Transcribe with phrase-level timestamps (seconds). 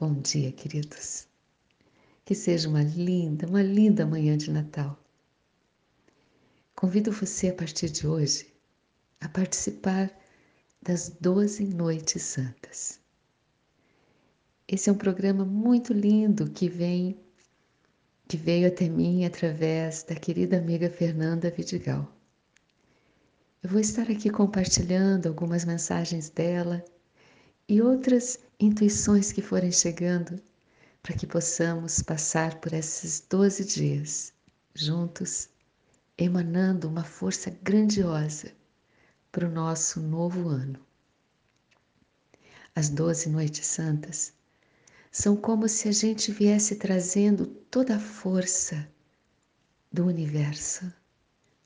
[0.00, 1.26] Bom dia, queridos.
[2.24, 4.96] Que seja uma linda, uma linda manhã de Natal.
[6.72, 8.46] Convido você a partir de hoje
[9.20, 10.08] a participar
[10.80, 13.00] das Doze Noites Santas.
[14.68, 17.18] Esse é um programa muito lindo que vem
[18.28, 22.08] que veio até mim através da querida amiga Fernanda Vidigal.
[23.64, 26.84] Eu vou estar aqui compartilhando algumas mensagens dela
[27.68, 30.40] e outras intuições que forem chegando
[31.02, 34.32] para que possamos passar por esses 12 dias
[34.74, 35.48] juntos,
[36.16, 38.52] emanando uma força grandiosa
[39.30, 40.78] para o nosso novo ano.
[42.74, 44.32] As 12 noites santas
[45.10, 48.88] são como se a gente viesse trazendo toda a força
[49.92, 50.92] do universo,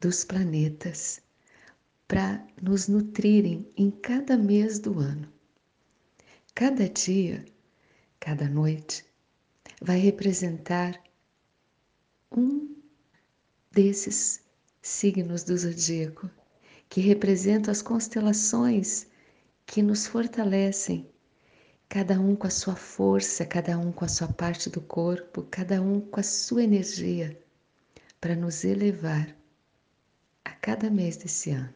[0.00, 1.20] dos planetas,
[2.06, 5.39] para nos nutrirem em cada mês do ano.
[6.60, 7.42] Cada dia,
[8.20, 9.02] cada noite,
[9.80, 11.02] vai representar
[12.30, 12.76] um
[13.72, 14.42] desses
[14.82, 16.28] signos do zodíaco,
[16.86, 19.06] que representam as constelações
[19.64, 21.08] que nos fortalecem,
[21.88, 25.80] cada um com a sua força, cada um com a sua parte do corpo, cada
[25.80, 27.42] um com a sua energia,
[28.20, 29.34] para nos elevar
[30.44, 31.74] a cada mês desse ano.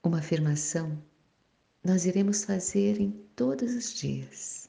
[0.00, 0.96] Uma afirmação
[1.86, 4.68] nós iremos fazer em todos os dias.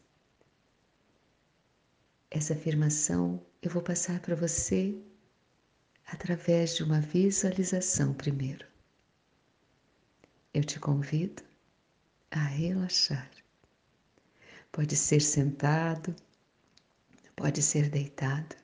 [2.30, 4.96] Essa afirmação eu vou passar para você
[6.06, 8.68] através de uma visualização primeiro.
[10.54, 11.42] Eu te convido
[12.30, 13.32] a relaxar.
[14.72, 16.16] Pode ser sentado,
[17.36, 18.56] pode ser deitado.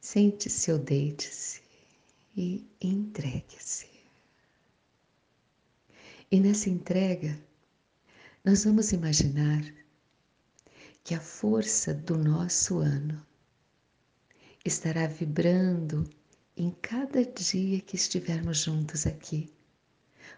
[0.00, 1.60] Sente-se ou deite-se
[2.34, 3.87] e entregue-se.
[6.30, 7.40] E nessa entrega,
[8.44, 9.64] nós vamos imaginar
[11.02, 13.26] que a força do nosso ano
[14.62, 16.04] estará vibrando
[16.54, 19.50] em cada dia que estivermos juntos aqui,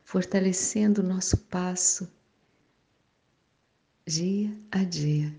[0.04, 2.08] fortalecendo o nosso passo
[4.06, 5.34] dia a dia,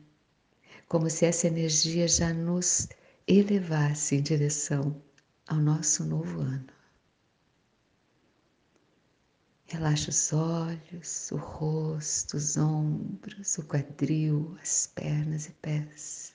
[0.85, 2.89] como se essa energia já nos
[3.25, 5.01] elevasse em direção
[5.47, 6.80] ao nosso novo ano.
[9.71, 16.33] Relaxa os olhos, o rosto, os ombros, o quadril, as pernas e pés.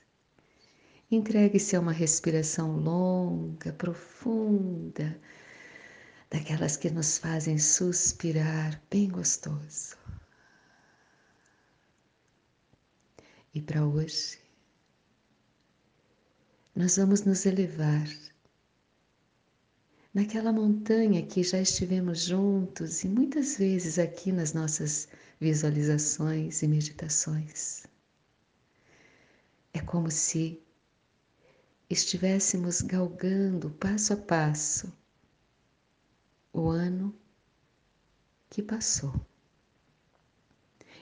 [1.10, 5.20] Entregue-se a uma respiração longa, profunda,
[6.30, 9.98] daquelas que nos fazem suspirar bem gostoso.
[13.53, 14.38] E para hoje,
[16.74, 18.08] nós vamos nos elevar
[20.16, 25.06] naquela montanha que já estivemos juntos e muitas vezes aqui nas nossas
[25.38, 27.84] visualizações e meditações.
[29.75, 30.59] É como se
[31.91, 34.91] estivéssemos galgando passo a passo
[36.50, 37.15] o ano
[38.48, 39.15] que passou.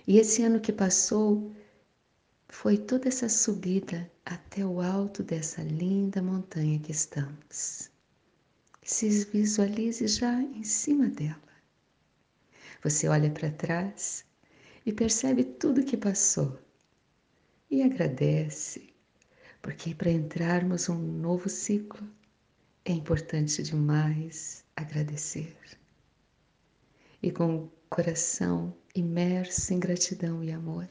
[0.09, 1.55] E esse ano que passou
[2.49, 7.94] foi toda essa subida até o alto dessa linda montanha que estamos
[8.85, 11.43] se visualize já em cima dela.
[12.83, 14.27] Você olha para trás
[14.85, 16.59] e percebe tudo que passou
[17.71, 18.93] e agradece,
[19.63, 22.07] porque para entrarmos um novo ciclo
[22.85, 25.57] é importante demais agradecer.
[27.23, 30.87] E com o coração imerso em gratidão e amor,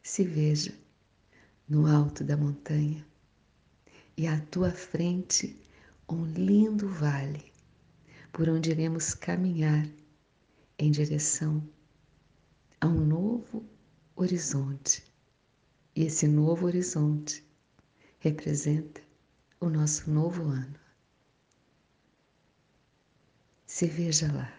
[0.00, 0.72] se veja
[1.68, 3.04] no alto da montanha
[4.16, 5.58] e à tua frente
[6.12, 7.52] um lindo vale
[8.32, 9.88] por onde iremos caminhar
[10.76, 11.62] em direção
[12.80, 13.64] a um novo
[14.16, 15.04] horizonte.
[15.94, 17.44] E esse novo horizonte
[18.18, 19.00] representa
[19.60, 20.78] o nosso novo ano.
[23.66, 24.52] Se veja lá.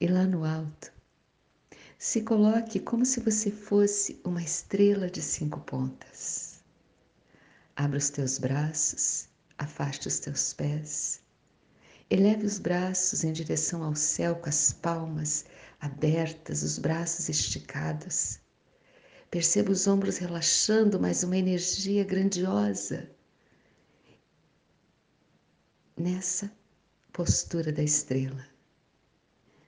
[0.00, 0.92] E lá no alto,
[1.98, 6.62] se coloque como se você fosse uma estrela de cinco pontas.
[7.76, 9.29] Abra os teus braços
[9.60, 11.20] Afaste os teus pés.
[12.08, 15.44] Eleve os braços em direção ao céu com as palmas
[15.78, 18.40] abertas, os braços esticados.
[19.30, 23.10] Perceba os ombros relaxando, mas uma energia grandiosa.
[25.94, 26.50] Nessa
[27.12, 28.46] postura da estrela.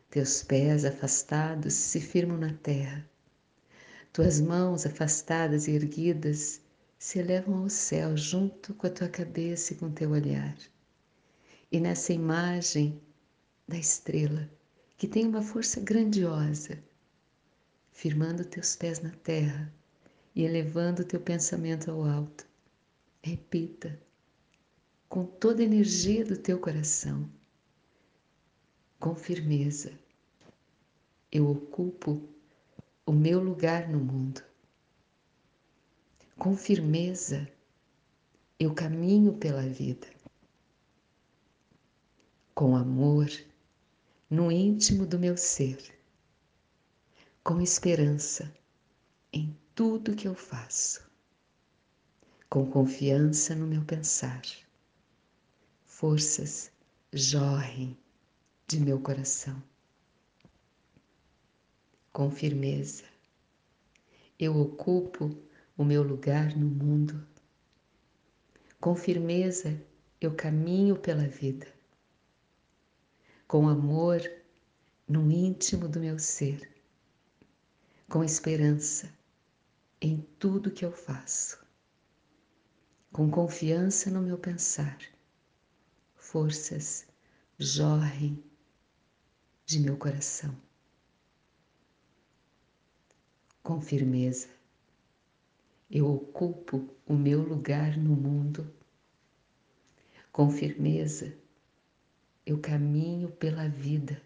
[0.08, 3.06] Teus pés afastados se firmam na terra.
[4.10, 6.62] Tuas mãos afastadas e erguidas
[7.02, 10.56] se elevam ao céu junto com a tua cabeça e com teu olhar.
[11.72, 13.02] E nessa imagem
[13.66, 14.48] da estrela
[14.96, 16.80] que tem uma força grandiosa,
[17.90, 19.74] firmando teus pés na terra
[20.32, 22.46] e elevando teu pensamento ao alto.
[23.20, 24.00] Repita
[25.08, 27.28] com toda a energia do teu coração,
[29.00, 29.92] com firmeza.
[31.32, 32.28] Eu ocupo
[33.04, 34.51] o meu lugar no mundo.
[36.42, 37.48] Com firmeza,
[38.58, 40.08] eu caminho pela vida.
[42.52, 43.30] Com amor,
[44.28, 45.78] no íntimo do meu ser.
[47.44, 48.52] Com esperança
[49.32, 51.08] em tudo que eu faço.
[52.50, 54.42] Com confiança no meu pensar.
[55.86, 56.72] Forças
[57.12, 57.96] jorrem
[58.66, 59.62] de meu coração.
[62.12, 63.04] Com firmeza,
[64.40, 65.40] eu ocupo
[65.76, 67.26] o meu lugar no mundo.
[68.80, 69.80] Com firmeza,
[70.20, 71.66] eu caminho pela vida.
[73.46, 74.20] Com amor
[75.08, 76.70] no íntimo do meu ser.
[78.08, 79.12] Com esperança
[80.00, 81.64] em tudo que eu faço.
[83.12, 84.98] Com confiança no meu pensar.
[86.16, 87.06] Forças
[87.58, 88.42] jorrem
[89.64, 90.56] de meu coração.
[93.62, 94.48] Com firmeza,
[95.94, 98.74] eu ocupo o meu lugar no mundo.
[100.32, 101.36] Com firmeza,
[102.46, 104.22] eu caminho pela vida.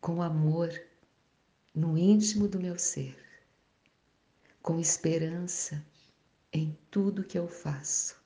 [0.00, 0.68] Com amor
[1.72, 3.16] no íntimo do meu ser.
[4.60, 5.80] Com esperança
[6.52, 8.20] em tudo que eu faço.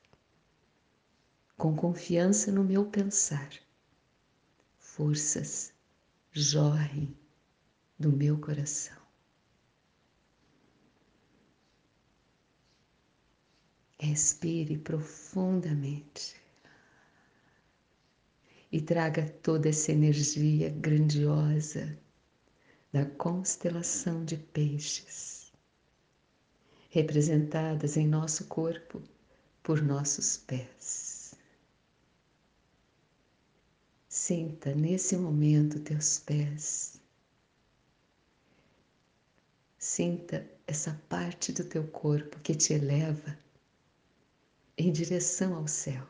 [1.54, 3.50] Com confiança no meu pensar.
[4.78, 5.74] Forças
[6.32, 7.14] jorrem
[7.98, 8.99] do meu coração.
[14.02, 16.34] Respire profundamente
[18.72, 21.98] e traga toda essa energia grandiosa
[22.90, 25.52] da constelação de peixes,
[26.88, 29.02] representadas em nosso corpo
[29.62, 31.34] por nossos pés.
[34.08, 36.98] Sinta nesse momento teus pés.
[39.76, 43.38] Sinta essa parte do teu corpo que te eleva
[44.80, 46.06] em direção ao céu.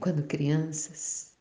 [0.00, 1.34] Quando crianças,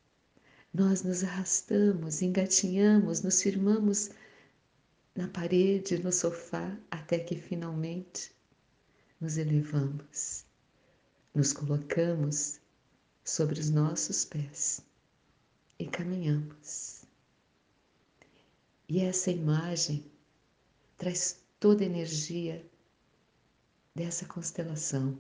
[0.74, 4.10] nós nos arrastamos, engatinhamos, nos firmamos
[5.16, 8.36] na parede, no sofá, até que finalmente
[9.22, 10.46] nos elevamos,
[11.34, 12.60] nos colocamos
[13.24, 14.82] sobre os nossos pés
[15.80, 17.06] e caminhamos.
[18.90, 20.12] E essa imagem
[20.98, 22.66] traz toda a energia
[23.98, 25.20] dessa constelação,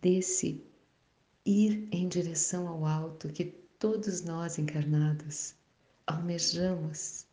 [0.00, 0.64] desse
[1.44, 3.46] ir em direção ao alto que
[3.80, 5.56] todos nós encarnados
[6.06, 7.26] almejamos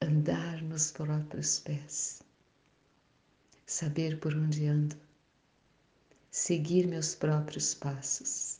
[0.00, 2.22] andar nos próprios pés,
[3.66, 4.96] saber por onde ando,
[6.30, 8.58] seguir meus próprios passos,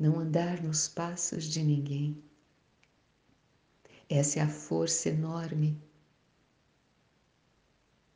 [0.00, 2.20] não andar nos passos de ninguém.
[4.08, 5.80] Essa é a força enorme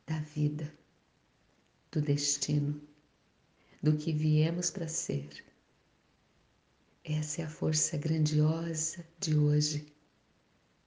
[0.09, 0.73] da vida,
[1.91, 2.81] do destino,
[3.83, 5.45] do que viemos para ser.
[7.03, 9.93] Essa é a força grandiosa de hoje,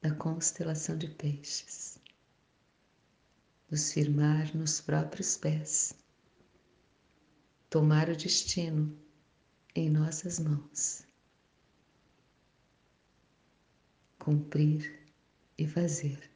[0.00, 2.00] da constelação de peixes.
[3.70, 5.94] Nos firmar nos próprios pés,
[7.70, 8.92] tomar o destino
[9.72, 11.06] em nossas mãos,
[14.18, 15.00] cumprir
[15.56, 16.31] e fazer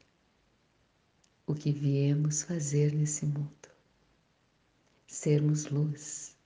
[1.46, 3.68] o que viemos fazer nesse mundo.
[5.06, 6.36] Sermos luz,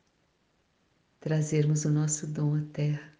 [1.18, 3.16] trazermos o nosso dom à Terra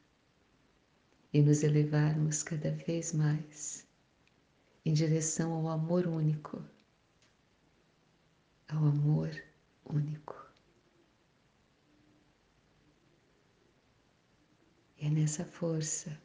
[1.33, 3.87] e nos elevarmos cada vez mais
[4.85, 6.63] em direção ao amor único,
[8.69, 9.31] ao amor
[9.87, 10.37] único.
[14.99, 16.21] E é nessa força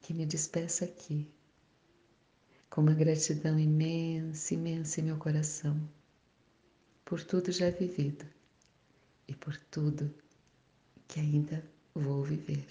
[0.00, 1.28] que me despeço aqui
[2.70, 5.76] com uma gratidão imensa, imensa em meu coração,
[7.04, 8.24] por tudo já vivido
[9.26, 10.14] e por tudo
[11.08, 12.64] que ainda vou viver.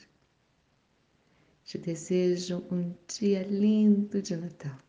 [1.66, 4.80] Te desejo um dia lindo de Natal.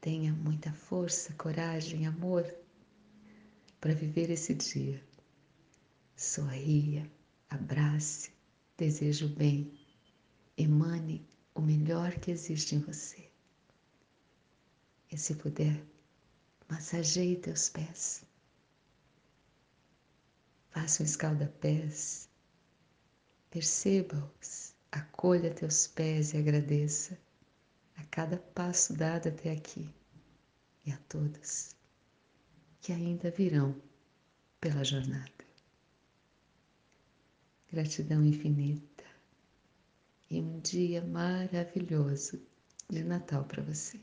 [0.00, 2.52] Tenha muita força, coragem, amor
[3.78, 5.02] para viver esse dia.
[6.16, 7.06] Sorria,
[7.50, 8.30] abrace,
[8.78, 9.70] desejo bem,
[10.56, 13.23] emane o melhor que existe em você.
[15.14, 15.80] E se puder,
[16.68, 18.24] massageie teus pés.
[20.70, 22.28] Faça um escalda-pés.
[23.48, 27.16] Perceba-os, acolha teus pés e agradeça
[27.94, 29.88] a cada passo dado até aqui
[30.84, 31.76] e a todos
[32.80, 33.80] que ainda virão
[34.60, 35.30] pela jornada.
[37.72, 39.04] Gratidão infinita
[40.28, 42.44] e um dia maravilhoso
[42.90, 44.00] de Natal para você.